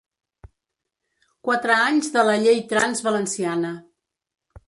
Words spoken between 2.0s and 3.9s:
de la ‘llei trans’ valenciana.